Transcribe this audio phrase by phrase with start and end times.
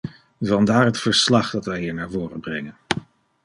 [0.39, 2.75] Vandaar het verslag dat wij hier naar voren brengen.